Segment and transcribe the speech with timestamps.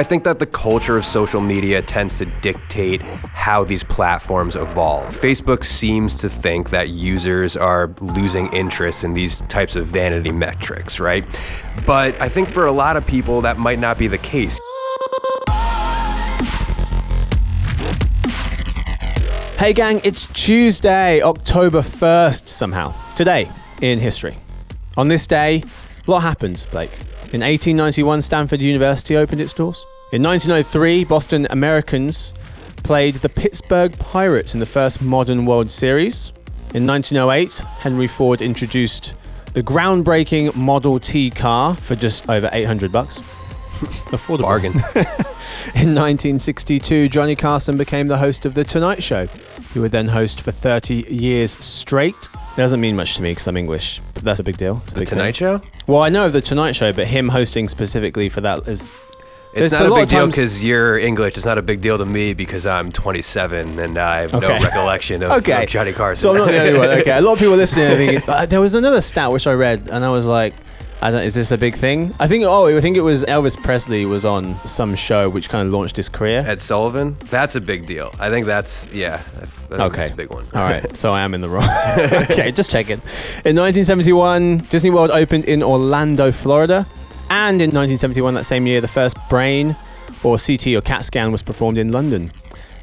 [0.00, 5.06] I think that the culture of social media tends to dictate how these platforms evolve.
[5.06, 11.00] Facebook seems to think that users are losing interest in these types of vanity metrics,
[11.00, 11.26] right?
[11.84, 14.60] But I think for a lot of people, that might not be the case.
[19.58, 22.94] Hey gang, it's Tuesday, October 1st somehow.
[23.16, 24.36] Today in history.
[24.96, 25.64] On this day,
[26.06, 26.92] a lot happens, Blake.
[27.30, 29.84] In 1891, Stanford University opened its doors.
[30.10, 32.32] In 1903, Boston Americans
[32.78, 36.32] played the Pittsburgh Pirates in the first modern World Series.
[36.72, 39.14] In 1908, Henry Ford introduced
[39.52, 43.18] the groundbreaking Model T car for just over 800 bucks.
[44.08, 44.42] Affordable.
[44.42, 44.72] Bargain.
[45.74, 49.26] In 1962, Johnny Carson became the host of The Tonight Show.
[49.74, 52.14] He would then host for 30 years straight.
[52.14, 54.80] It doesn't mean much to me because I'm English, but that's a big deal.
[54.84, 55.58] It's a the big Tonight thing.
[55.58, 55.62] Show?
[55.86, 58.96] Well, I know of The Tonight Show, but him hosting specifically for that is.
[59.58, 61.36] It's There's not a, lot big deal because you're English.
[61.36, 64.46] It's not a big deal to me because I'm 27 and I have Okay.
[64.58, 65.62] no recollection of, Okay.
[65.64, 66.22] of Johnny Carson.
[66.22, 66.88] So I'm not the only one.
[67.00, 68.22] Okay, a lot of people listening are thinking.
[68.28, 70.54] Uh, there was another stat which I read, and I was like,
[71.00, 72.12] I don't, is this a big thing?
[72.18, 72.44] I think.
[72.44, 75.94] Oh, I think it was Elvis Presley was on some show which kind of launched
[75.96, 76.40] his career.
[76.44, 78.12] Ed Sullivan, that's a big deal.
[78.18, 79.96] I think that's, yeah, I think Okay.
[79.98, 80.44] that's a big one.
[80.54, 81.68] All right, so I am in the wrong.
[82.30, 83.00] okay, just checking.
[83.44, 86.84] In 1971, Disney World opened in Orlando, Florida,
[87.30, 89.76] and in 1971, that same year, the first brain
[90.22, 92.22] or CT or CAT scan was performed in London.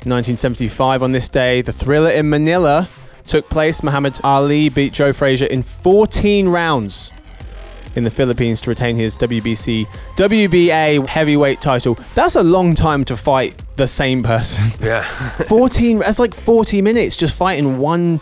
[0.05, 2.88] In 1975, on this day, the Thrilla in Manila
[3.25, 3.81] took place.
[3.83, 7.11] Muhammad Ali beat Joe Frazier in 14 rounds
[7.95, 9.85] in the Philippines to retain his WBC
[10.17, 11.95] WBA heavyweight title.
[12.13, 14.66] That's a long time to fight the same person.
[14.85, 15.01] Yeah.
[15.01, 18.19] 14 that's like 40 minutes just fighting one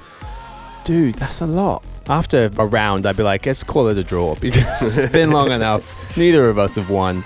[0.86, 4.36] dude that's a lot after a round i'd be like let's call it a draw
[4.42, 7.18] because it's been long enough neither of us have won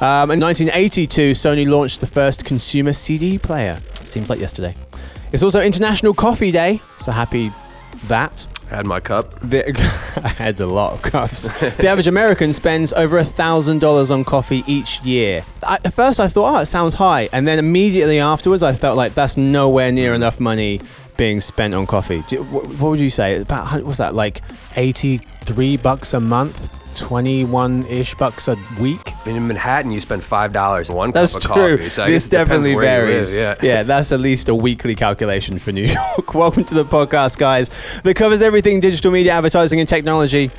[0.00, 4.74] um, in 1982 sony launched the first consumer cd player seems like yesterday
[5.32, 7.50] it's also international coffee day so happy
[8.08, 9.38] that Had my cup.
[9.40, 9.68] the,
[10.24, 11.48] I had a lot of cups.
[11.76, 15.44] the average American spends over a thousand dollars on coffee each year.
[15.62, 18.96] I, at first, I thought, oh, it sounds high, and then immediately afterwards, I felt
[18.96, 20.80] like that's nowhere near enough money
[21.20, 22.20] being spent on coffee.
[22.20, 23.42] What, would you say?
[23.42, 24.40] About what's that like?
[24.76, 29.12] Eighty-three bucks a month, twenty-one ish bucks a week.
[29.26, 31.76] In Manhattan, you spend five dollars on one That's cup of true.
[31.76, 31.90] coffee.
[31.90, 33.36] So this guess it depends definitely varies.
[33.36, 33.82] live, yeah.
[33.82, 35.84] that's at least a weekly calculation for New
[36.16, 36.32] York.
[36.32, 37.68] Welcome to the podcast, guys,
[38.02, 40.50] that covers everything digital media, advertising, and technology.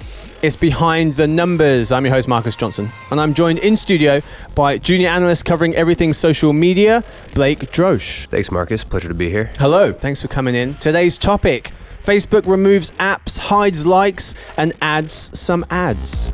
[0.42, 1.92] It's behind the numbers.
[1.92, 4.22] I'm your host, Marcus Johnson, and I'm joined in studio
[4.56, 7.04] by junior analyst covering everything social media,
[7.36, 8.26] Blake Droesch.
[8.26, 8.84] Thanks, Marcus.
[8.84, 9.52] Pleasure to be here.
[9.60, 10.74] Hello, thanks for coming in.
[10.76, 11.70] Today's topic
[12.02, 16.34] Facebook removes apps, hides likes, and adds some ads.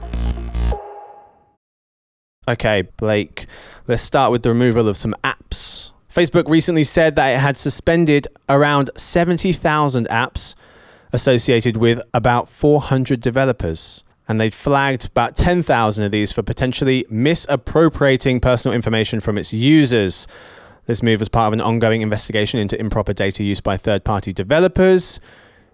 [2.48, 3.46] Okay, Blake,
[3.88, 5.92] let's start with the removal of some apps.
[6.10, 10.56] Facebook recently said that it had suspended around 70,000 apps
[11.14, 14.04] associated with about 400 developers.
[14.28, 20.28] And they'd flagged about 10,000 of these for potentially misappropriating personal information from its users.
[20.86, 24.34] This move was part of an ongoing investigation into improper data use by third party
[24.34, 25.20] developers.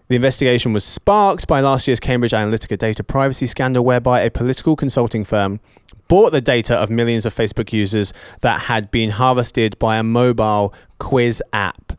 [0.08, 4.76] The investigation was sparked by last year's Cambridge Analytica data privacy scandal, whereby a political
[4.76, 5.60] consulting firm
[6.08, 10.74] bought the data of millions of Facebook users that had been harvested by a mobile
[11.00, 11.94] quiz app.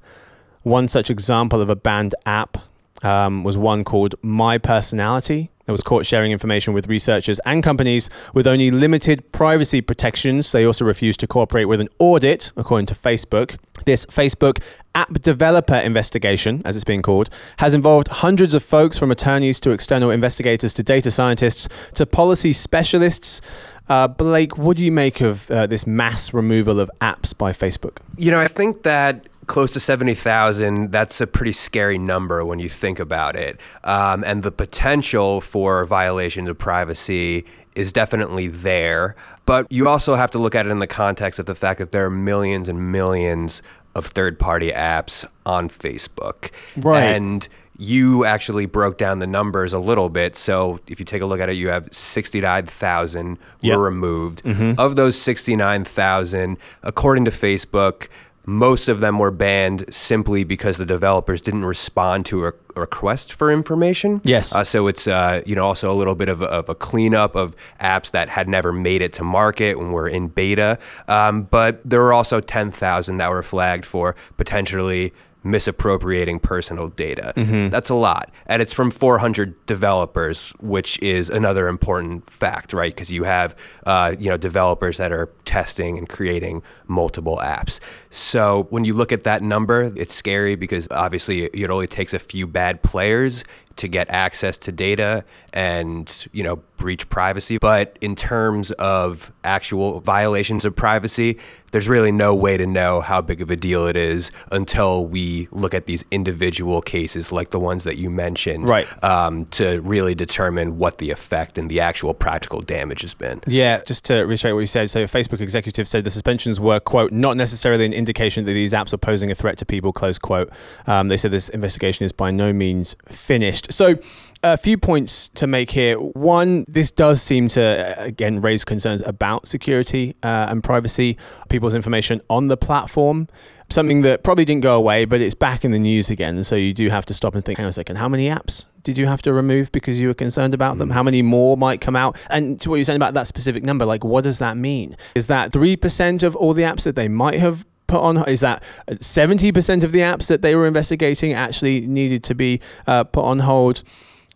[0.62, 2.58] One such example of a banned app
[3.04, 5.50] um, was one called My Personality.
[5.66, 10.52] That was caught sharing information with researchers and companies with only limited privacy protections.
[10.52, 13.56] They also refused to cooperate with an audit, according to Facebook.
[13.86, 14.62] This Facebook
[14.94, 19.70] app developer investigation, as it's being called, has involved hundreds of folks from attorneys to
[19.70, 23.40] external investigators to data scientists to policy specialists.
[23.88, 27.98] Uh, Blake, what do you make of uh, this mass removal of apps by Facebook?
[28.16, 32.68] You know, I think that close to 70,000, that's a pretty scary number when you
[32.68, 33.60] think about it.
[33.82, 37.44] Um, and the potential for violations of privacy
[37.74, 39.16] is definitely there.
[39.46, 41.90] But you also have to look at it in the context of the fact that
[41.92, 43.62] there are millions and millions
[43.94, 46.50] of third party apps on Facebook.
[46.76, 47.00] Right.
[47.02, 47.46] And
[47.76, 50.36] you actually broke down the numbers a little bit.
[50.36, 53.76] So if you take a look at it, you have 69,000 Yep.
[53.76, 54.42] were removed.
[54.78, 58.06] Of those 69,000, according to Facebook,
[58.46, 63.52] most of them were banned simply because the developers didn't respond to a request for
[63.52, 64.20] information.
[64.24, 64.54] Yes.
[64.54, 67.34] Uh, so it's uh, you know also a little bit of a, of a cleanup
[67.34, 70.78] of apps that had never made it to market when we're in beta.
[71.08, 75.12] Um, but there were also 10,000 that were flagged for potentially
[75.44, 77.32] misappropriating personal data.
[77.68, 78.30] That's a lot.
[78.46, 82.92] And it's from 400 developers, which is another important fact, right?
[82.94, 83.54] Because you have,
[83.86, 87.78] uh, you know, developers that are testing and creating multiple apps.
[88.10, 92.18] So when you look at that number, it's scary because obviously it only takes a
[92.18, 93.44] few bad players
[93.76, 97.58] to get access to data and you know breach privacy.
[97.58, 101.38] But in terms of actual violations of privacy
[101.74, 105.48] there's really no way to know how big of a deal it is until we
[105.50, 108.86] look at these individual cases like the ones that you mentioned right.
[109.02, 113.40] um, to really determine what the effect and the actual practical damage has been.
[113.48, 116.78] Yeah just to reiterate what you said so a facebook executive said the suspensions were
[116.78, 120.16] quote not necessarily an indication that these apps are posing a threat to people close
[120.16, 120.50] quote.
[120.86, 123.96] Um, they said this investigation is by no means finished so,
[124.42, 125.96] a few points to make here.
[125.98, 131.16] One, this does seem to, uh, again, raise concerns about security uh, and privacy,
[131.48, 133.28] people's information on the platform.
[133.70, 136.44] Something that probably didn't go away, but it's back in the news again.
[136.44, 138.66] So, you do have to stop and think hang on a second, how many apps
[138.84, 140.90] did you have to remove because you were concerned about them?
[140.90, 140.92] Mm.
[140.92, 142.16] How many more might come out?
[142.30, 144.94] And to what you're saying about that specific number, like, what does that mean?
[145.14, 148.62] Is that 3% of all the apps that they might have put on is that
[148.88, 153.40] 70% of the apps that they were investigating actually needed to be uh, put on
[153.40, 153.82] hold.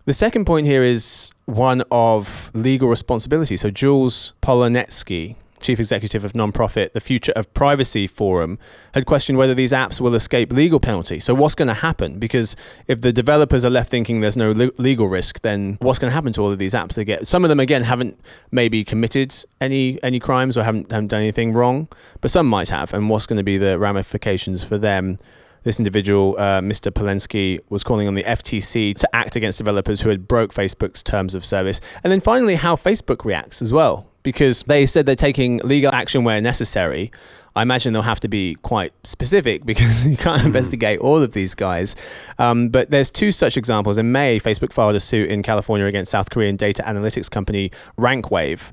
[0.04, 3.56] The second point here is one of legal responsibility.
[3.56, 8.58] So Jules Polonetsky, chief executive of nonprofit The Future of Privacy Forum,
[8.94, 11.20] had questioned whether these apps will escape legal penalty.
[11.20, 12.18] So, what's going to happen?
[12.18, 12.56] Because
[12.86, 16.14] if the developers are left thinking there's no le- legal risk, then what's going to
[16.14, 17.26] happen to all of these apps they get?
[17.26, 18.20] Some of them, again, haven't
[18.50, 21.88] maybe committed any any crimes or haven't, haven't done anything wrong,
[22.20, 22.92] but some might have.
[22.94, 25.18] And what's going to be the ramifications for them?
[25.64, 26.90] This individual, uh, Mr.
[26.90, 31.34] Polensky, was calling on the FTC to act against developers who had broke Facebook's terms
[31.34, 31.80] of service.
[32.04, 36.24] And then finally, how Facebook reacts as well because they said they're taking legal action
[36.24, 37.10] where necessary.
[37.56, 40.46] I imagine they'll have to be quite specific because you can't mm-hmm.
[40.46, 41.96] investigate all of these guys.
[42.38, 43.98] Um, but there's two such examples.
[43.98, 48.72] In May, Facebook filed a suit in California against South Korean data analytics company RankWave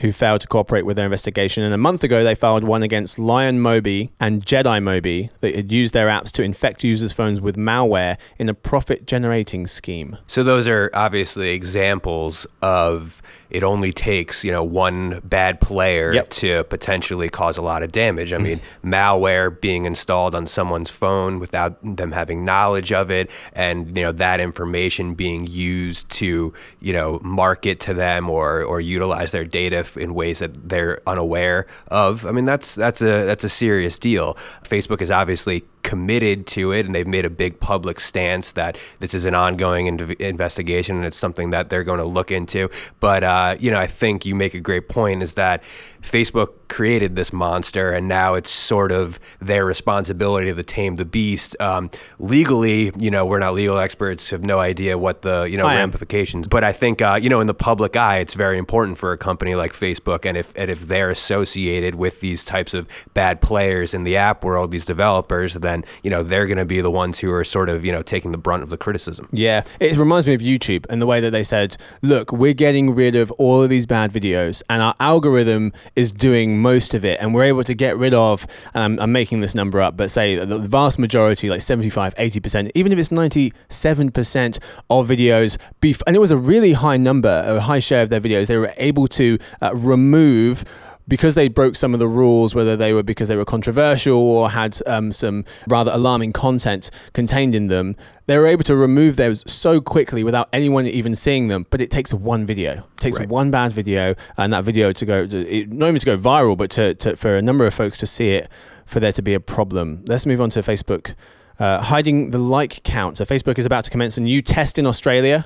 [0.00, 1.62] who failed to cooperate with their investigation.
[1.62, 5.72] And a month ago, they filed one against Lion Mobi and Jedi Mobi that had
[5.72, 10.18] used their apps to infect users' phones with malware in a profit generating scheme.
[10.26, 16.28] So, those are obviously examples of it only takes, you know, one bad player yep.
[16.28, 18.32] to potentially cause a lot of damage.
[18.32, 18.42] I mm.
[18.42, 24.04] mean, malware being installed on someone's phone without them having knowledge of it and, you
[24.04, 29.44] know, that information being used to, you know, market to them or, or utilize their
[29.44, 32.26] data in ways that they're unaware of.
[32.26, 34.34] I mean, that's that's a that's a serious deal.
[34.64, 39.14] Facebook is obviously committed to it and they've made a big public stance that this
[39.14, 39.86] is an ongoing
[40.18, 42.68] investigation and it's something that they're going to look into.
[43.00, 45.62] But, uh, you know, I think you make a great point is that
[46.02, 51.56] Facebook created this monster and now it's sort of their responsibility to tame the beast.
[51.60, 55.64] Um, legally, you know, we're not legal experts, have no idea what the, you know,
[55.64, 56.46] I ramifications.
[56.46, 56.50] Am.
[56.50, 59.18] But I think, uh, you know, in the public eye, it's very important for a
[59.18, 60.26] company like Facebook.
[60.26, 64.44] And if, and if they're associated with these types of bad players in the app
[64.44, 67.44] world, these developers, then then you know they're going to be the ones who are
[67.44, 69.28] sort of you know taking the brunt of the criticism.
[69.32, 72.94] Yeah, it reminds me of YouTube and the way that they said, "Look, we're getting
[72.94, 77.18] rid of all of these bad videos, and our algorithm is doing most of it,
[77.20, 80.10] and we're able to get rid of." And I'm, I'm making this number up, but
[80.10, 84.58] say the vast majority, like 75, 80 percent, even if it's 97 percent
[84.90, 85.58] of videos,
[86.06, 88.72] and it was a really high number, a high share of their videos, they were
[88.78, 90.64] able to uh, remove
[91.08, 94.50] because they broke some of the rules, whether they were because they were controversial or
[94.50, 99.50] had um, some rather alarming content contained in them, they were able to remove those
[99.50, 101.66] so quickly without anyone even seeing them.
[101.70, 102.72] But it takes one video.
[102.72, 103.28] It takes right.
[103.28, 106.70] one bad video, and that video to go, to, not even to go viral, but
[106.72, 108.50] to, to, for a number of folks to see it,
[108.84, 110.04] for there to be a problem.
[110.06, 111.14] Let's move on to Facebook.
[111.58, 113.16] Uh, hiding the like count.
[113.16, 115.44] So Facebook is about to commence a new test in Australia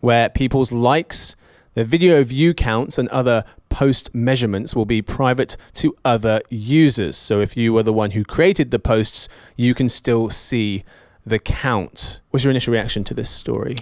[0.00, 1.36] where people's likes
[1.74, 7.16] the video view counts and other post measurements will be private to other users.
[7.16, 10.84] So if you were the one who created the posts, you can still see
[11.24, 12.20] the count.
[12.30, 13.76] What's your initial reaction to this story?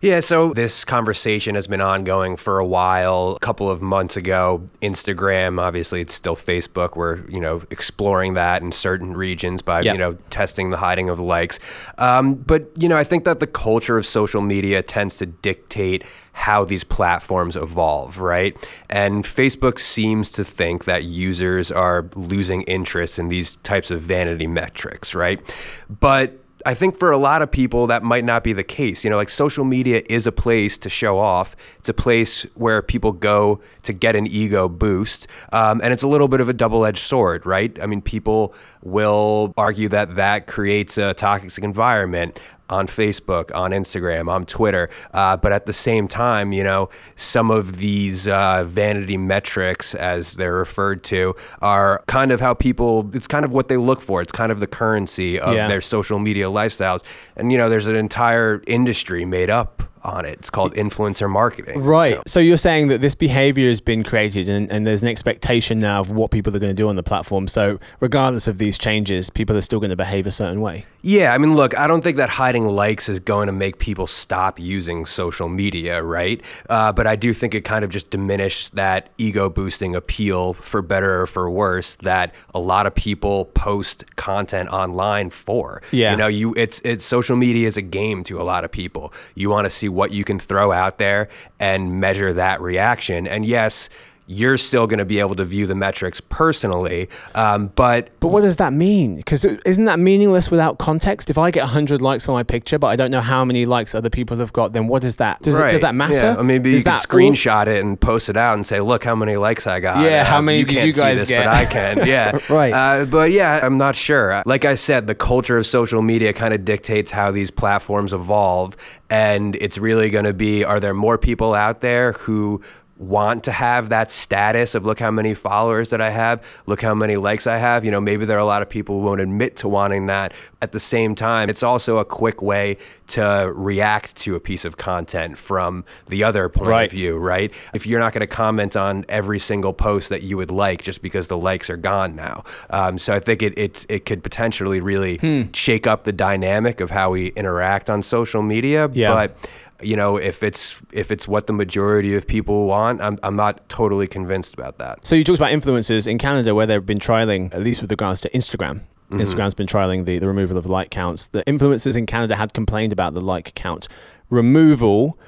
[0.00, 3.34] Yeah, so this conversation has been ongoing for a while.
[3.36, 8.62] A couple of months ago, Instagram, obviously it's still Facebook, we're, you know, exploring that
[8.62, 9.94] in certain regions by, yep.
[9.94, 11.58] you know, testing the hiding of likes.
[11.98, 16.04] Um, but, you know, I think that the culture of social media tends to dictate
[16.32, 18.56] how these platforms evolve, right?
[18.88, 24.46] And Facebook seems to think that users are losing interest in these types of vanity
[24.46, 25.42] metrics, right?
[25.88, 29.04] But I think for a lot of people that might not be the case.
[29.04, 31.56] You know, like social media is a place to show off.
[31.78, 36.08] It's a place where people go to get an ego boost, um, and it's a
[36.08, 37.78] little bit of a double-edged sword, right?
[37.80, 42.40] I mean, people will argue that that creates a toxic environment.
[42.70, 44.88] On Facebook, on Instagram, on Twitter.
[45.14, 50.34] Uh, but at the same time, you know, some of these uh, vanity metrics, as
[50.34, 54.20] they're referred to, are kind of how people, it's kind of what they look for.
[54.20, 55.68] It's kind of the currency of Yeah.
[55.68, 57.02] their social media lifestyles.
[57.36, 60.38] And, you know, there's an entire industry made up on it.
[60.38, 61.82] It's called influencer marketing.
[61.82, 62.14] Right.
[62.14, 65.80] So- So, you're saying that this behavior has been created and, and there's an expectation
[65.80, 67.48] now of what people are going to do on the platform.
[67.48, 70.86] So, regardless of these changes, people are still going to behave a certain way.
[71.08, 74.06] Yeah, I mean, look, I don't think that hiding likes is going to make people
[74.06, 76.42] stop using social media, right?
[76.68, 80.82] Uh, but I do think it kind of just diminished that ego boosting appeal, for
[80.82, 85.80] better or for worse, that a lot of people post content online for.
[85.92, 86.10] Yeah.
[86.10, 89.10] You know, you it's it's social media is a game to a lot of people.
[89.34, 93.26] You want to see what you can throw out there and measure that reaction.
[93.26, 93.88] And yes.
[94.30, 98.42] You're still going to be able to view the metrics personally, um, but But what
[98.42, 99.16] does that mean?
[99.16, 101.30] Because isn't that meaningless without context?
[101.30, 103.94] If I get 100 likes on my picture, but I don't know how many likes
[103.94, 105.40] other people have got, then what does that?
[105.40, 106.12] Does, it, does that matter?
[106.14, 106.36] Yeah.
[106.36, 109.02] Or maybe Is you can all- screenshot it and post it out and say, "Look
[109.02, 111.28] how many likes I got." Yeah, Uh, how many you can't you see guys this,
[111.30, 111.46] get?
[111.46, 112.06] But I can.
[112.06, 112.72] Yeah, Right.
[112.74, 114.42] Uh, but yeah, I'm not sure.
[114.44, 118.76] Like I said, the culture of social media kind of dictates how these platforms evolve,
[119.08, 122.60] and it's really going to be: Are there more people out there who
[122.98, 126.94] want to have that status of look how many followers that I have, look how
[126.94, 127.84] many likes I have.
[127.84, 130.34] You know, maybe there are a lot of people who won't admit to wanting that.
[130.60, 132.76] At the same time, it's also a quick way
[133.08, 136.84] to react to a piece of content from the other point Right.
[136.86, 137.52] of view, right?
[137.74, 141.02] If you're not going to comment on every single post that you would like just
[141.02, 142.44] because the likes are gone now.
[142.70, 145.42] Um, so I think it, it, it could potentially really Hmm.
[145.54, 148.88] shake up the dynamic of how we interact on social media.
[148.92, 149.12] Yeah.
[149.14, 149.50] But
[149.80, 153.68] you know, if it's if it's what the majority of people want, I'm I'm not
[153.68, 155.06] totally convinced about that.
[155.06, 158.20] So you talked about influencers in Canada where they've been trialing, at least with regards
[158.22, 158.80] to Instagram.
[159.10, 159.20] Mm-hmm.
[159.20, 161.26] Instagram's been trialing the, the removal of like counts.
[161.26, 163.88] The influencers in Canada had complained about the like count
[164.30, 165.18] removal.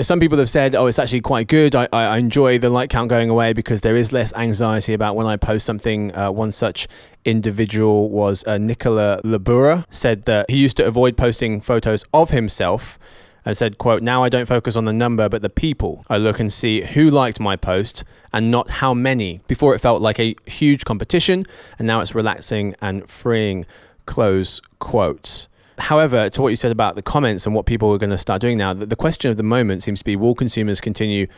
[0.00, 1.74] Some people have said, oh, it's actually quite good.
[1.74, 5.16] I, I I enjoy the like count going away because there is less anxiety about
[5.16, 6.14] when I post something.
[6.14, 6.86] Uh, one such
[7.24, 12.98] individual was uh, Nicola Labura, said that he used to avoid posting photos of himself
[13.44, 16.04] and said, quote, now I don't focus on the number, but the people.
[16.08, 19.40] I look and see who liked my post and not how many.
[19.46, 21.46] Before it felt like a huge competition,
[21.78, 23.66] and now it's relaxing and freeing,
[24.06, 25.46] close quote.
[25.78, 28.40] However, to what you said about the comments and what people are going to start
[28.40, 31.28] doing now, the, question of the moment seems to be will consumers continue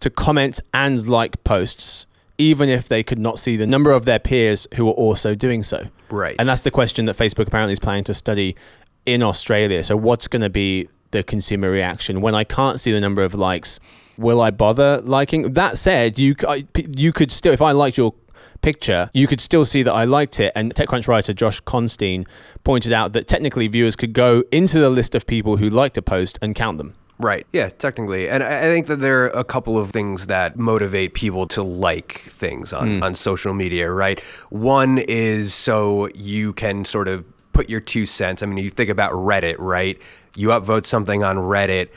[0.00, 2.06] to comment and like posts,
[2.38, 5.62] even if they could not see the number of their peers who are also doing
[5.62, 5.88] so?
[6.10, 6.36] Right.
[6.38, 8.56] And that's the question that Facebook apparently is planning to study
[9.04, 9.84] in Australia.
[9.84, 13.34] So, what's going to be the consumer reaction when I can't see the number of
[13.34, 13.80] likes?
[14.18, 15.52] Will I bother liking?
[15.52, 18.14] That said, you c- I- p- you could still, if I liked your
[18.62, 20.52] picture, you could still see that I liked it.
[20.54, 22.24] And TechCrunch writer Josh Constine
[22.64, 26.02] pointed out that technically viewers could go into the list of people who liked a
[26.02, 26.94] post and count them.
[27.18, 27.46] Right.
[27.52, 28.28] Yeah, technically.
[28.28, 31.62] And I I think that there are a couple of things that motivate people to
[31.62, 33.02] like things on, hmm.
[33.02, 34.20] on social media, right?
[34.50, 37.24] One is so you can sort of
[37.56, 38.42] put your two cents.
[38.42, 40.00] I mean, you think about Reddit, right?
[40.36, 41.88] You upvote something on Reddit.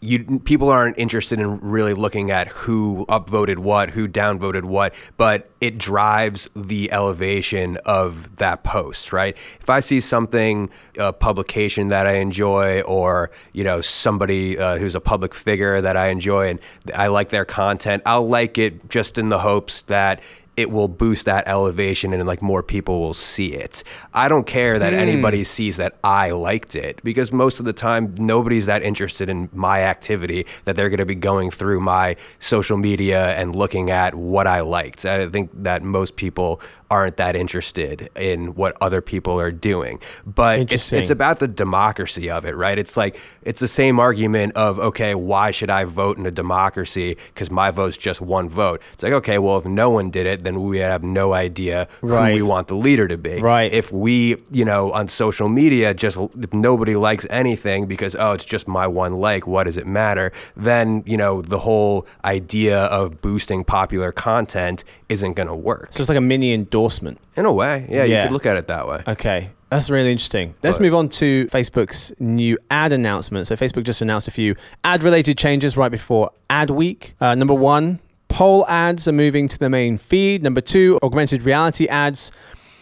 [0.00, 5.50] You people aren't interested in really looking at who upvoted what, who downvoted what, but
[5.60, 9.36] it drives the elevation of that post, right?
[9.60, 14.94] If I see something, a publication that I enjoy, or you know somebody uh, who's
[14.94, 16.60] a public figure that I enjoy and
[16.94, 20.20] I like their content, I'll like it just in the hopes that
[20.58, 23.84] it will boost that elevation and like more people will see it.
[24.12, 24.98] I don't care that hmm.
[24.98, 29.48] anybody sees that I liked it because most of the time nobody's that interested in
[29.52, 34.16] my activity that they're going to be going through my social media and looking at
[34.16, 35.06] what I liked.
[35.06, 36.60] I think that most people
[36.90, 40.00] aren't that interested in what other people are doing.
[40.26, 42.78] But it's it's about the democracy of it, right?
[42.78, 47.16] It's like it's the same argument of okay, why should I vote in a democracy
[47.28, 48.82] because my vote's just one vote.
[48.92, 52.30] It's like okay, well if no one did it, then we have no idea Right.
[52.30, 53.40] who we want the leader to be.
[53.40, 53.70] Right.
[53.72, 58.44] If we, you know, on social media just if nobody likes anything because oh, it's
[58.44, 60.32] just my one like, what does it matter?
[60.56, 65.88] Then, you know, the whole idea of boosting popular content isn't going to work.
[65.92, 67.18] So it's like a mini endorsement.
[67.36, 69.02] In a way, yeah, you could look at it that way.
[69.06, 69.50] Okay.
[69.70, 70.54] That's really interesting.
[70.62, 73.46] Let's But- move on to Facebook's new ad announcement.
[73.46, 77.14] So, Facebook just announced a few ad related changes right before Ad Week.
[77.20, 80.42] Uh, number one, poll ads are moving to the main feed.
[80.42, 82.30] Number two, augmented reality ads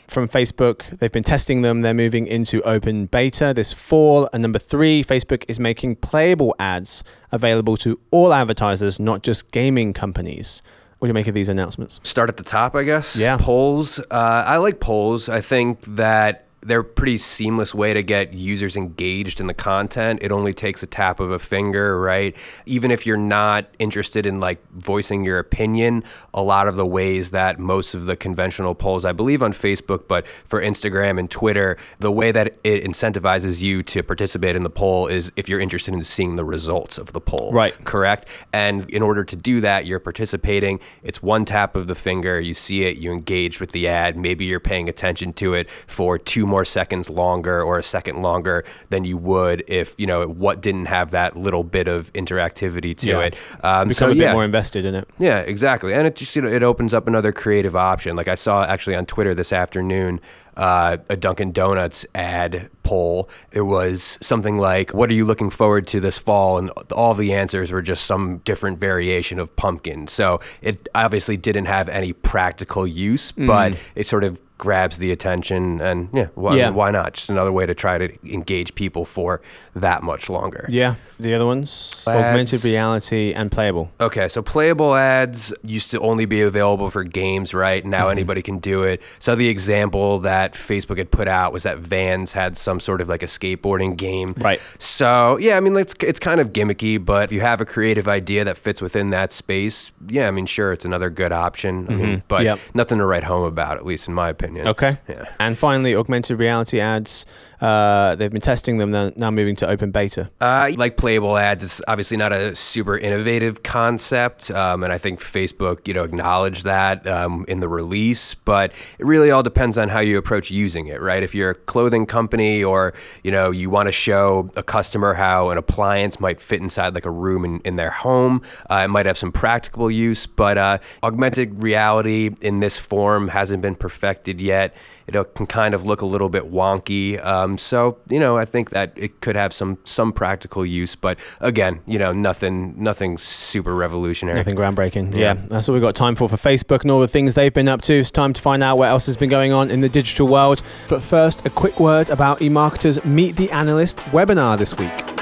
[0.08, 0.98] from Facebook.
[0.98, 1.82] They've been testing them.
[1.82, 4.28] They're moving into open beta this fall.
[4.32, 9.92] And number three, Facebook is making playable ads available to all advertisers, not just gaming
[9.92, 10.62] companies.
[10.98, 12.00] What do you make of these announcements?
[12.04, 13.16] start at the top, I guess.
[13.16, 13.36] Yeah.
[13.36, 13.98] Polls.
[13.98, 15.28] Uh, I like polls.
[15.28, 20.18] I think that they're a pretty seamless way to get users engaged in the content.
[20.20, 22.36] It only takes a tap of a finger, right?
[22.66, 26.02] Even if you're not interested in like voicing your opinion,
[26.34, 30.08] a lot of the ways that most of the conventional polls, I believe on Facebook,
[30.08, 34.70] but for Instagram and Twitter, the way that it incentivizes you to participate in the
[34.70, 37.52] poll is if you're interested in seeing the results of the poll.
[37.52, 37.72] Right.
[37.84, 38.26] Correct.
[38.52, 40.80] And in order to do that, you're participating.
[41.04, 42.40] It's one tap of the finger.
[42.40, 44.16] You see it, you engage with the ad.
[44.16, 48.64] Maybe you're paying attention to it for two more seconds longer or a second longer
[48.88, 53.08] than you would if, you know, what didn't have that little bit of interactivity to
[53.08, 53.20] Yeah.
[53.26, 53.34] it.
[53.62, 54.32] Um, Become so, a bit yeah.
[54.32, 55.06] more invested in it.
[55.18, 55.92] Yeah, exactly.
[55.92, 58.16] And it just you know it opens up another creative option.
[58.16, 60.18] Like I saw actually on Twitter this afternoon,
[60.56, 63.28] uh, a Dunkin' Donuts ad poll.
[63.52, 67.34] It was something like, "What are you looking forward to this fall?" And all the
[67.34, 70.06] answers were just some different variation of pumpkin.
[70.06, 75.80] So it obviously didn't have any practical use, but it sort of grabs the attention
[75.80, 76.70] and yeah why, Yeah.
[76.70, 79.40] why not just another way to try to engage people for
[79.74, 80.94] that much longer Yeah.
[81.18, 82.04] The other ones?
[82.06, 82.16] Ads.
[82.24, 83.90] Augmented reality and playable.
[83.98, 87.82] Okay, so playable ads used to only be available for games, right?
[87.86, 88.10] Now Mm-hmm.
[88.10, 89.00] anybody can do it.
[89.18, 93.08] So the example that Facebook had put out was that Vans had some sort of
[93.08, 94.34] like a skateboarding game.
[94.36, 94.60] Right.
[94.78, 98.06] So yeah, I mean it's it's kind of gimmicky, but if you have a creative
[98.08, 101.86] idea that fits within that space, yeah, I mean sure, it's another good option.
[101.88, 102.44] I mean, but Mm-hmm.
[102.44, 102.58] Yep.
[102.74, 104.45] nothing to write home about, at least in my opinion.
[104.66, 104.98] Okay.
[105.08, 105.24] Yeah.
[105.40, 107.26] And finally, augmented reality ads.
[107.60, 110.30] Uh, they've been testing them, now, now moving to open beta.
[110.40, 115.20] Uh, like playable ads, it's obviously not a super innovative concept, um, and I think
[115.20, 118.34] Facebook, you know, acknowledged that um, in the release.
[118.34, 121.22] But it really all depends on how you approach using it, right?
[121.22, 125.50] If you're a clothing company, or you know, you want to show a customer how
[125.50, 129.06] an appliance might fit inside like a room in, in their home, uh, it might
[129.06, 130.26] have some practical use.
[130.26, 134.74] But uh, augmented reality in this form hasn't been perfected yet.
[135.06, 137.24] It uh, can kind of look a little bit wonky.
[137.24, 140.96] Um, Um, so you know, I think that it could have some some practical use,
[140.96, 144.38] but again, you know, nothing nothing super revolutionary.
[144.38, 145.12] Nothing groundbreaking.
[145.12, 145.26] Yeah.
[145.26, 145.34] Yeah.
[145.34, 147.82] that's all we've got time for for Facebook and all the things they've been up
[147.82, 147.94] to.
[147.94, 150.62] It's time to find out what else has been going on in the digital world.
[150.88, 155.15] But first, a quick word about eMarketer's Meet the Analyst webinar this week.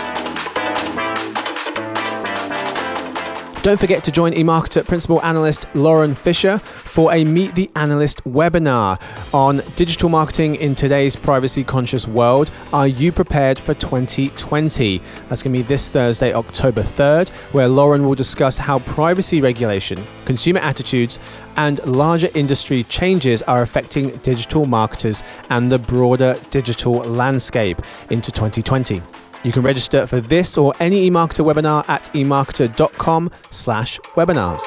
[3.65, 9.01] Don't forget to join eMarketer Principal Analyst Lauren Fisher for a Meet the Analyst webinar
[9.33, 12.51] on digital marketing in today's privacy conscious world.
[12.75, 14.99] Are you prepared for 2020?
[15.31, 20.07] That's going to be this Thursday, October 3rd, where Lauren will discuss how privacy regulation,
[20.27, 21.19] consumer attitudes,
[21.57, 29.01] and larger industry changes are affecting digital marketers and the broader digital landscape into 2020.
[29.45, 34.63] You can register for this or any eMarketer webinar at emarketer.com slash webinars.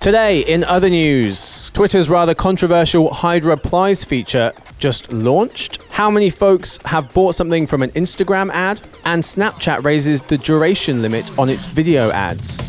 [0.00, 5.80] Today, in other news, Twitter's rather controversial Hide Replies feature just launched.
[5.88, 8.82] How many folks have bought something from an Instagram ad?
[9.06, 12.60] And Snapchat raises the duration limit on its video ads.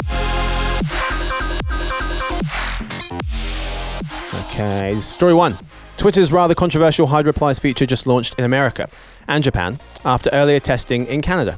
[4.46, 5.58] Okay, story one.
[5.98, 8.90] Twitter's rather controversial Hide Replies feature just launched in America
[9.28, 11.58] and Japan after earlier testing in Canada.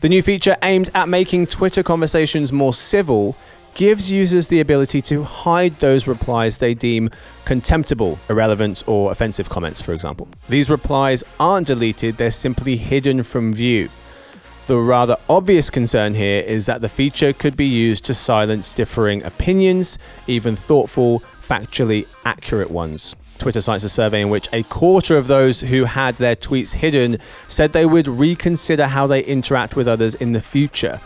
[0.00, 3.34] The new feature, aimed at making Twitter conversations more civil,
[3.74, 7.10] gives users the ability to hide those replies they deem
[7.44, 10.28] contemptible, irrelevant, or offensive comments, for example.
[10.48, 13.88] These replies aren't deleted, they're simply hidden from view.
[14.66, 19.22] The rather obvious concern here is that the feature could be used to silence differing
[19.22, 23.16] opinions, even thoughtful, factually accurate ones.
[23.38, 27.18] Twitter cites a survey in which a quarter of those who had their tweets hidden
[27.46, 31.00] said they would reconsider how they interact with others in the future.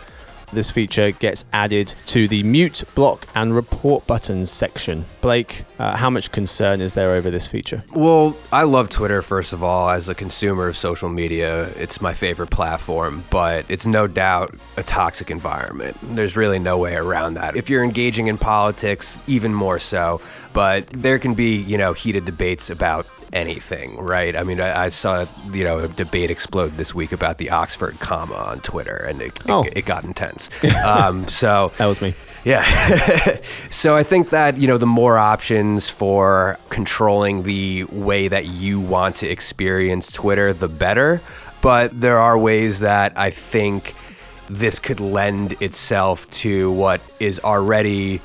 [0.53, 5.05] This feature gets added to the mute, block, and report buttons section.
[5.21, 7.83] Blake, uh, how much concern is there over this feature?
[7.93, 9.89] Well, I love Twitter, first of all.
[9.89, 14.83] As a consumer of social media, it's my favorite platform, but it's no doubt a
[14.83, 15.97] toxic environment.
[16.01, 17.57] There's really no way around that.
[17.57, 20.21] If you're engaging in politics, even more so,
[20.53, 24.35] but there can be, you know, heated debates about anything, right?
[24.35, 27.99] I mean, I, I saw, you know, a debate explode this week about the Oxford
[27.99, 29.63] comma on Twitter, and it, Oh.
[29.63, 30.49] it, it got intense.
[30.85, 32.13] um, so That was me.
[32.45, 32.63] yeah.
[33.71, 38.79] so I think that, you know, the more options for controlling the way that you
[38.79, 41.21] want to experience Twitter, the better.
[41.61, 43.95] But there are ways that I think
[44.49, 48.19] this could lend itself to what is already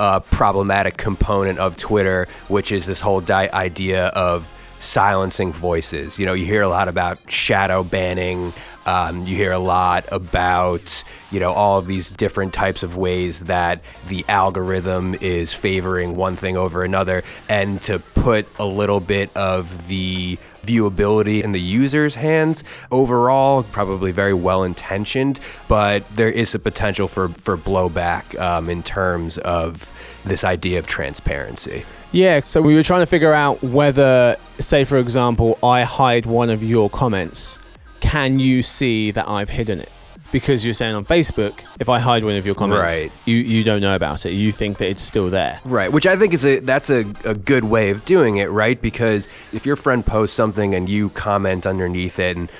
[0.00, 6.18] a problematic component of Twitter, which is this whole di- idea of silencing voices.
[6.18, 8.52] You know, you hear a lot about shadow banning,
[8.86, 13.40] Um, you hear a lot about you know all of these different types of ways
[13.40, 19.30] that the algorithm is favoring one thing over another, and to put a little bit
[19.36, 22.64] of the viewability in the user's hands.
[22.90, 28.82] Overall, probably very well intentioned, but there is a potential for, for blowback um, in
[28.82, 29.90] terms of
[30.24, 31.84] this idea of transparency.
[32.12, 36.50] Yeah, so we were trying to figure out whether, say, for example, I hide one
[36.50, 37.60] of your comments,
[38.00, 39.92] can you see that I've hidden it?
[40.32, 43.12] Because you're saying on Facebook, if I hide one of your comments, Right.
[43.24, 44.32] you, you don't know about it.
[44.32, 45.60] You think that it's still there.
[45.64, 48.80] Right, which I think is a that's a, a good way of doing it, right?
[48.80, 52.50] Because if your friend posts something and you comment underneath it and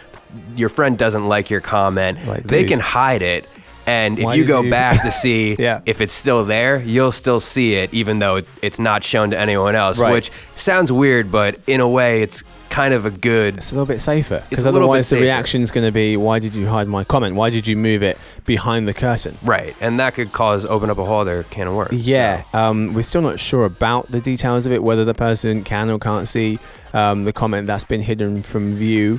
[0.57, 2.69] your friend doesn't like your comment, Like, they dude.
[2.71, 3.49] can hide it.
[3.87, 5.81] And if Why you did go you- back to see Yeah.
[5.87, 9.39] if it's still there, you'll still see it, even though it- it's not shown to
[9.39, 9.99] anyone else.
[9.99, 10.13] Right.
[10.13, 13.57] Which sounds weird, but in a way, it's kind of a good.
[13.57, 15.23] It's a little bit safer because a little bit otherwise the safer.
[15.25, 17.35] reaction's going to be, "Why did you hide my comment?
[17.35, 18.17] Why did you move it
[18.47, 21.75] behind the curtain?" Right, and that could cause open up a whole other can of
[21.75, 22.07] worms.
[22.07, 25.91] Yeah, um, we're still not sure about the details of it, whether the person can
[25.91, 26.61] or can't see
[26.95, 29.19] um, the comment that's been hidden from view.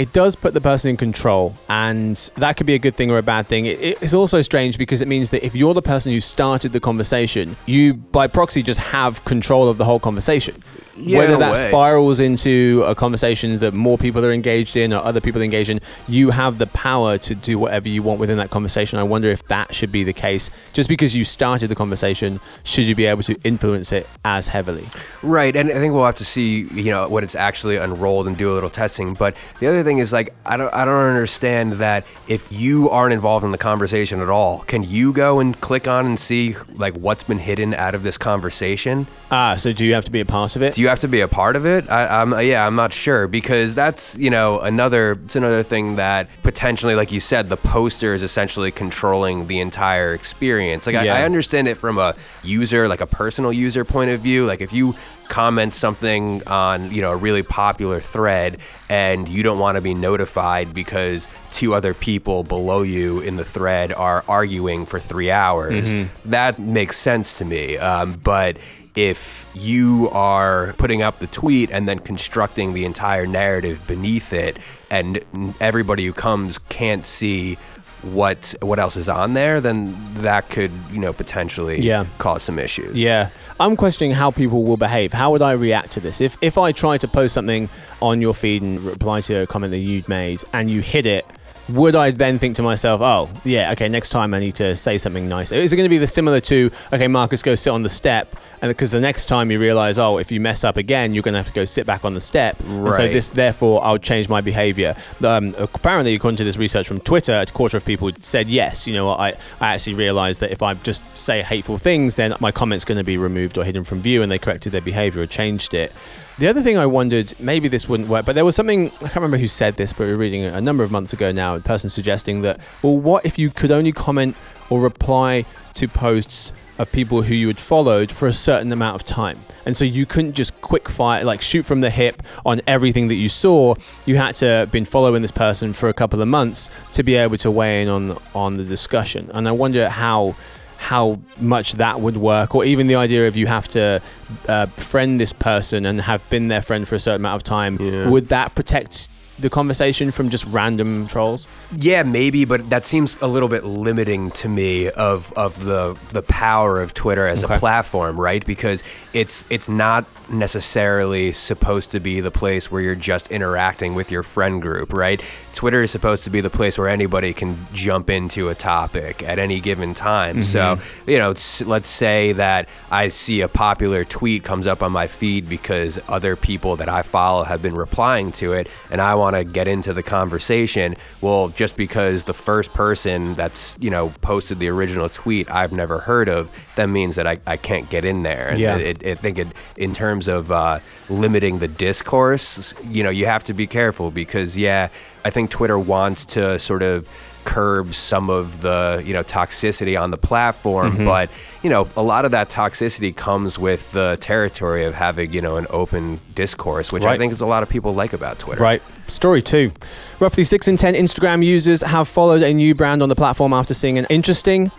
[0.00, 3.18] It does put the person in control, and that could be a good thing or
[3.18, 3.66] a bad thing.
[3.66, 6.80] It, it's also strange because it means that if you're the person who started the
[6.80, 10.54] conversation, you by proxy just have control of the whole conversation.
[10.96, 11.68] Yeah, Whether that way.
[11.68, 15.80] spirals into a conversation that more people are engaged in or other people engaged in,
[16.08, 18.98] you have the power to do whatever you want within that conversation.
[18.98, 20.50] I wonder if that should be the case.
[20.72, 24.86] Just because you started the conversation, should you be able to influence it as heavily?
[25.22, 28.36] Right, and I think we'll have to see, you know, when it's actually unrolled and
[28.36, 29.14] do a little testing.
[29.14, 33.12] But the other thing is like I don't I don't understand that if you aren't
[33.12, 36.94] involved in the conversation at all, can you go and click on and see like
[36.94, 39.06] what's been hidden out of this conversation?
[39.32, 40.74] Ah, so do you have to be a part of it?
[40.74, 41.88] Do you have to be a part of it?
[41.88, 46.28] I, I'm yeah, I'm not sure because that's you know another it's another thing that
[46.42, 50.86] potentially, like you said, the poster is essentially controlling the entire experience.
[50.86, 51.14] Like Yeah.
[51.14, 54.46] I, I understand it from a user, like a personal user point of view.
[54.46, 54.94] Like if you
[55.28, 59.94] comment something on you know a really popular thread and you don't want to be
[59.94, 65.94] notified because two other people below you in the thread are arguing for three hours,
[66.24, 67.78] that makes sense to me.
[67.78, 68.56] Um, but
[68.96, 74.58] if you are putting up the tweet and then constructing the entire narrative beneath it
[74.90, 75.20] and
[75.60, 77.56] everybody who comes can't see
[78.02, 82.06] what what else is on there then that could you know potentially Yeah.
[82.18, 83.28] cause some issues Yeah.
[83.60, 85.12] I'm questioning how people will behave.
[85.12, 86.22] How would I react to this?
[86.22, 87.68] If if I try to post something
[88.00, 91.26] on your feed and reply to a comment that you'd made and you hid it,
[91.68, 94.96] would I then think to myself, oh, yeah, okay, next time I need to say
[94.96, 95.52] something nice?
[95.52, 98.34] Is it going to be the similar to, okay, Marcus, go sit on the step?
[98.62, 101.32] And because the next time you realize, oh, if you mess up again, you're going
[101.32, 102.60] to have to go sit back on the step.
[102.60, 104.96] And so this, therefore, I'll change my behavior.
[105.24, 108.86] Um, apparently, according to this research from Twitter, a quarter of people said yes.
[108.86, 109.28] You know, what, I,
[109.60, 113.04] I actually realized that if I just say hateful things, then my comment's going to
[113.04, 115.92] be removed or hidden from view, and they corrected their behavior or changed it.
[116.40, 119.16] The other thing I wondered, maybe this wouldn't work, but there was something, I can't
[119.16, 121.60] remember who said this, but we were reading a number of months ago now, a
[121.60, 124.34] person suggesting that, well, what if you could only comment
[124.70, 129.04] or reply to posts of people who you had followed for a certain amount of
[129.04, 129.44] time?
[129.66, 133.16] And so you couldn't just quick fire, like shoot from the hip on everything that
[133.16, 133.74] you saw.
[134.06, 137.16] You had to have been following this person for a couple of months to be
[137.16, 139.30] able to weigh in on on the discussion.
[139.34, 140.36] And I wonder how
[140.80, 144.00] how much that would work, or even the idea of you have to
[144.48, 147.76] uh, friend this person and have been their friend for a certain amount of time.
[147.78, 148.08] Yeah.
[148.08, 151.48] Would that protect the conversation from just random trolls?
[151.76, 156.22] Yeah, maybe, but that seems a little bit limiting to me of of the the
[156.22, 157.54] power of Twitter as Okay.
[157.54, 158.44] a platform, right?
[158.44, 164.10] Because it's it's not necessarily supposed to be the place where you're just interacting with
[164.10, 165.22] your friend group, right?
[165.54, 169.38] Twitter is supposed to be the place where anybody can jump into a topic at
[169.38, 170.42] any given time.
[170.42, 171.10] So, mm-hmm.
[171.10, 171.34] you know,
[171.68, 176.36] let's say that I see a popular tweet comes up on my feed because other
[176.36, 179.92] people that I follow have been replying to it and I want to get into
[179.92, 180.96] the conversation.
[181.20, 185.98] Well, just because the first person that's, you know, posted the original tweet I've never
[185.98, 188.48] heard of, that means that I, I can't get in there.
[188.48, 188.76] And Yeah.
[188.76, 193.44] it, I think it, in terms of uh, limiting the discourse, you know, you have
[193.44, 194.88] to be careful because, yeah,
[195.24, 197.08] I think Twitter wants to sort of
[197.42, 201.04] curb some of the you know toxicity on the platform Mm-hmm.
[201.06, 201.30] but
[201.62, 205.56] you know a lot of that toxicity comes with the territory of having you know
[205.56, 208.82] an open discourse which i think is a lot of people like about twitter Right.
[209.08, 209.72] Story two.
[210.20, 213.72] Roughly six in ten Instagram users have followed a new brand on the platform after
[213.72, 214.70] seeing an interesting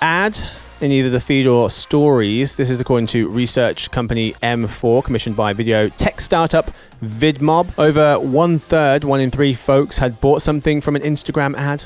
[0.00, 0.38] ad.
[0.80, 2.54] In either the feed or stories.
[2.56, 6.70] This is according to research company M4, commissioned by video tech startup
[7.02, 7.72] VidMob.
[7.78, 11.84] Over one third, one in three folks had bought something from an Instagram ad.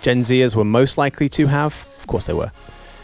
[0.00, 1.86] Gen Zers were most likely to have.
[1.98, 2.52] Of course, they were.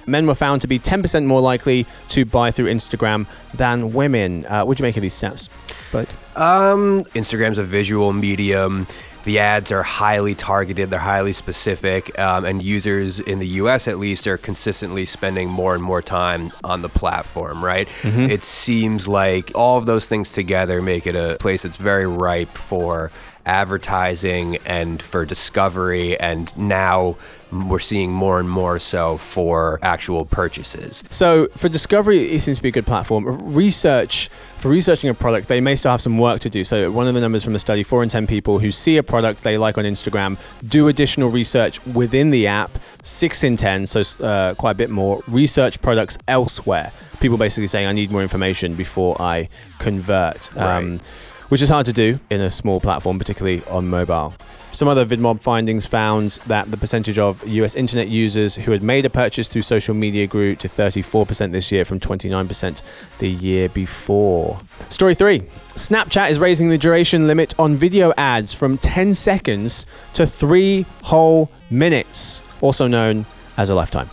[0.07, 4.44] Men were found to be 10% more likely to buy through Instagram than women.
[4.47, 5.49] Uh, what do you make of these stats,
[5.90, 6.09] Blake?
[6.37, 8.87] Um, Instagram's a visual medium.
[9.25, 13.99] The ads are highly targeted, they're highly specific, um, and users in the US at
[13.99, 17.89] least are consistently spending more and more time on the platform, right?
[18.31, 22.51] It seems like all of those things together make it a place that's very ripe
[22.51, 23.11] for
[23.47, 27.17] advertising and for discovery, and now
[27.53, 31.05] we're seeing more and more so for actual purchases.
[31.09, 33.55] So for discovery, it seems to be a good platform.
[33.55, 36.65] Research for researching a product, they may still have some work to do.
[36.65, 39.03] So one of the numbers from the study: four in ten people who see a
[39.03, 42.71] product they like on Instagram do additional research within the app.
[43.03, 46.91] Six in ten, so uh, quite a bit more, research products elsewhere.
[47.21, 51.01] People basically saying, "I need more information before I convert," um,
[51.49, 54.35] which is hard to do in a small platform, particularly on mobile.
[54.75, 59.07] Some other VidMob findings found that the percentage of US internet users who had made
[59.07, 62.83] a purchase through social media grew to 34% this year from 29%
[63.21, 64.59] the year before.
[64.89, 65.41] Story three
[65.75, 71.53] Snapchat is raising the duration limit on video ads from 10 seconds to three whole
[71.71, 73.27] minutes, also known
[73.57, 74.11] as a lifetime.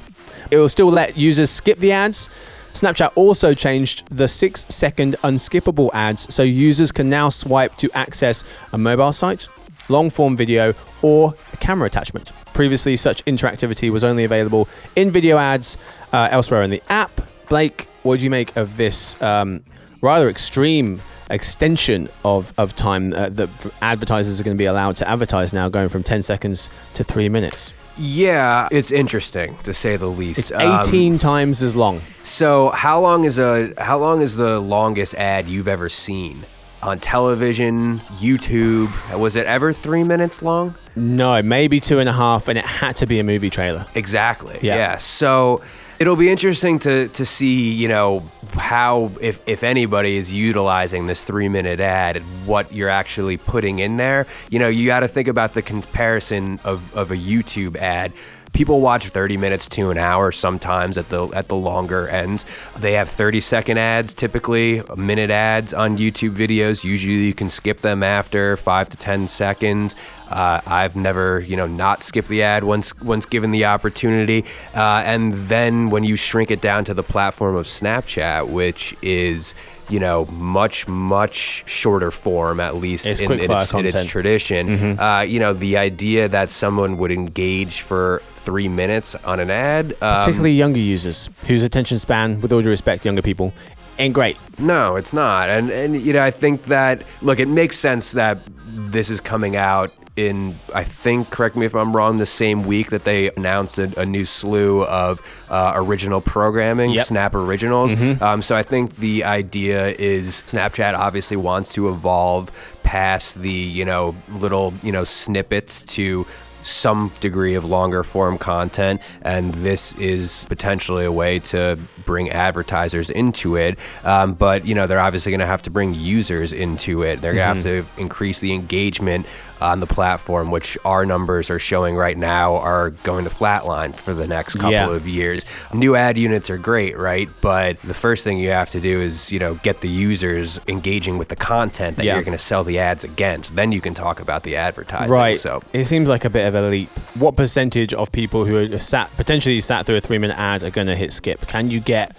[0.52, 2.30] It will still let users skip the ads.
[2.74, 8.44] Snapchat also changed the six second unskippable ads so users can now swipe to access
[8.72, 9.48] a mobile site,
[9.90, 12.32] long form video, or a camera attachment.
[12.54, 15.78] Previously, such interactivity was only available in video ads
[16.14, 17.22] uh, elsewhere in the app.
[17.50, 19.64] Blake, what do you make of this um,
[20.02, 23.50] rather extreme extension of, of time uh, that
[23.82, 27.30] advertisers are going to be allowed to advertise now, going from 10 seconds to three
[27.30, 27.74] minutes?
[27.98, 30.40] Yeah, it's interesting to say the least.
[30.40, 32.02] It's Um, 18 times as long.
[32.24, 36.44] So how long is a how long is the longest ad you've ever seen
[36.82, 38.90] on television, YouTube?
[39.18, 40.76] Was it ever three minutes long?
[40.96, 43.86] No, maybe two and a half, and it had to be a movie trailer.
[43.96, 44.58] Exactly.
[44.62, 44.76] Yeah.
[44.76, 44.98] Yeah.
[44.98, 45.62] So
[46.02, 51.24] it'll be interesting to to see, you know, how if if anybody is utilizing this
[51.24, 54.26] three minute ad, what you're actually putting in there.
[54.50, 58.14] You know, you got to think about the comparison of of a YouTube ad.
[58.54, 62.46] People watch 30 minutes to an hour sometimes at the at the longer ends.
[62.78, 66.84] They have 30 second ads typically, minute ads on YouTube videos.
[66.84, 69.96] Usually you can skip them after 5 to 10 seconds.
[70.30, 74.46] Uh, I've never, you know, not skipped the ad once once given the opportunity.
[74.76, 79.56] Uh, and then when you shrink it down to the platform of Snapchat, which is
[79.92, 84.98] you know much much shorter form at least It's in, in, its, in its tradition.
[85.00, 89.94] Uh, you know the idea that someone would engage for three minutes on an ad.
[90.02, 93.54] Um, Particularly younger users whose attention span, with all due respect, younger people,
[94.00, 94.38] ain't great.
[94.60, 95.50] No, it's not.
[95.50, 99.56] And and you know, I think that look, it makes sense that this is coming
[99.56, 103.80] out in I think correct me if I'm wrong the same week that they announced
[103.80, 107.06] a, a new slew of uh, original programming, Yep.
[107.06, 108.00] Snap Originals.
[108.22, 112.52] Um, so I think the idea is Snapchat obviously wants to evolve
[112.84, 116.26] past the you know little you know snippets to
[116.64, 123.10] some degree of longer form content, and this is potentially a way to bring advertisers
[123.10, 123.78] into it.
[124.04, 127.22] Um, but you know, they're obviously going to have to bring users into it.
[127.22, 129.26] They're going to have to increase the engagement
[129.62, 134.12] on the platform, which our numbers are showing right now are going to flatline for
[134.12, 134.90] the next couple Yeah.
[134.90, 135.46] of years.
[135.72, 137.30] New ad units are great, right?
[137.42, 141.20] But the first thing you have to do is you know get the users engaging
[141.20, 142.16] with the content that Yeah.
[142.16, 143.56] you're going to sell the ads against.
[143.56, 145.12] Then you can talk about the advertising.
[145.14, 145.38] Right.
[145.38, 146.90] So It seems like a bit of a leap.
[147.16, 150.70] What percentage of people who are sat potentially sat through a three minute ad are
[150.70, 151.42] going to hit skip?
[151.48, 152.16] Can you get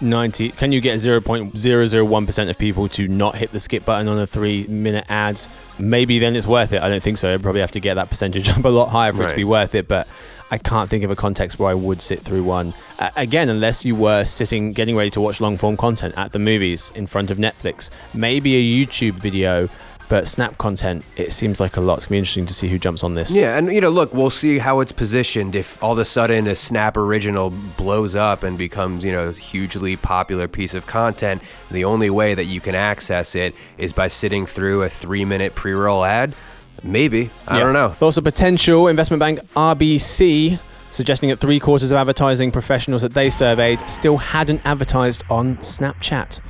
[0.00, 4.26] 90 can you get 0.001% of people to not hit the skip button on a
[4.26, 5.40] 3 minute ad?
[5.78, 6.82] Maybe then it's worth it.
[6.82, 7.32] I don't think so.
[7.32, 9.44] I'd probably have to get that percentage up a lot higher for it to be
[9.44, 10.08] worth it, but
[10.50, 12.74] I can't think of a context where I would sit through one.
[12.98, 16.38] Uh, again, unless you were sitting getting ready to watch long form content at the
[16.38, 19.68] movies in front of Netflix, maybe a YouTube video
[20.08, 21.96] but Snap content, it seems like a lot.
[21.98, 23.34] It's gonna be interesting to see who jumps on this.
[23.34, 25.56] Yeah, and you know, look, we'll see how it's positioned.
[25.56, 29.32] If all of a sudden a Snap original blows up and becomes, you know, a
[29.32, 34.08] hugely popular piece of content, the only way that you can access it is by
[34.08, 36.34] sitting through a three-minute pre-roll ad.
[36.82, 37.64] Maybe I Yeah.
[37.64, 37.94] don't know.
[38.00, 40.58] Also, potential investment bank RBC
[40.90, 46.40] suggesting that three quarters of advertising professionals that they surveyed still hadn't advertised on Snapchat.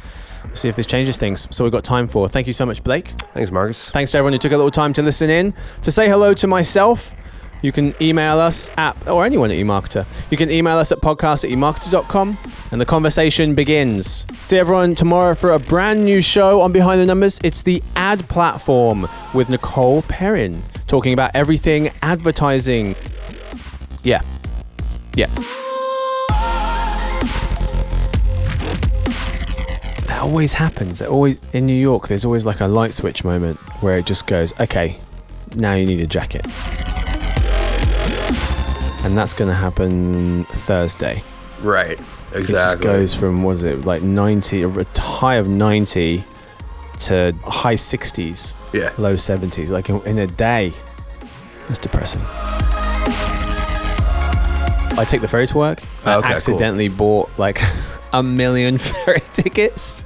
[0.55, 1.47] See if this changes things.
[1.51, 2.29] So we've got time for.
[2.29, 3.09] Thank you so much, Blake.
[3.35, 3.91] Thanks, Marcus.
[3.91, 5.53] Thanks to everyone who took a little time to listen in.
[5.83, 7.15] To say hello to myself,
[7.63, 10.05] You can email us at, or anyone at eMarketer.
[10.31, 12.37] You can email us at podcast at eMarketer.com
[12.71, 14.27] and the conversation begins.
[14.37, 17.41] See everyone tomorrow for a brand new show on Behind the Numbers.
[17.43, 22.97] It's the ad platform with Nicole Perrin talking about everything advertising.
[24.03, 24.21] Yeah.
[25.15, 25.31] Yeah.
[30.25, 30.99] Always happens.
[30.99, 32.09] That always in New York.
[32.09, 34.99] There's always like a light switch moment where it just goes, okay,
[35.55, 36.45] now you need a jacket,
[39.05, 41.23] and that's going to happen Thursday.
[41.63, 41.99] Right.
[42.33, 42.41] Exactly.
[42.41, 46.25] It just goes from was it like 90, a high of 90
[47.01, 48.93] to high 60s, yeah.
[48.99, 50.73] low 70s, like in, in a day.
[51.69, 52.21] That's depressing.
[54.97, 55.83] I take the ferry to work.
[56.05, 56.35] I Okay, cool.
[56.37, 57.61] accidentally bought like
[58.15, 60.03] a million ferry tickets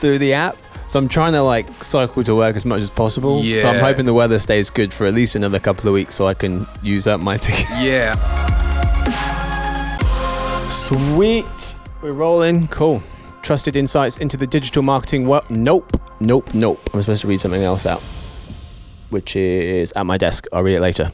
[0.00, 0.56] through the app.
[0.88, 3.42] So I'm trying to like cycle to work as much as possible.
[3.42, 3.60] Yeah.
[3.62, 6.26] So I'm hoping the weather stays good for at least another couple of weeks so
[6.26, 7.70] I can use up my tickets.
[7.80, 8.14] Yeah.
[10.68, 11.76] Sweet.
[12.02, 12.68] We're rolling.
[12.68, 13.02] Cool.
[13.42, 15.48] Trusted insights into the digital marketing world.
[15.50, 15.96] Nope.
[16.20, 16.52] Nope.
[16.54, 16.90] Nope.
[16.92, 18.00] I'm supposed to read something else out,
[19.10, 20.46] which is at my desk.
[20.52, 21.12] I'll read it later.